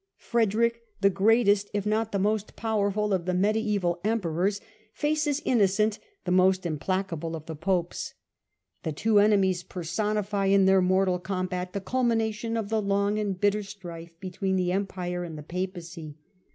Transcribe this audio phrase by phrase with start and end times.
[0.17, 4.59] Frederick, the greatest if not the most power ful of the Mediaeval Emperors,
[4.93, 8.15] faces Innocent, the most implacable of the Popes.
[8.81, 13.61] The two enemies personify in their mortal combat the culmination of the long and bitter
[13.61, 16.15] strife between the Empire and the Papacy.